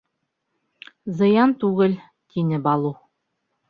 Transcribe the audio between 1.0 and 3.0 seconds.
—Зыян түгел,— тине Балу.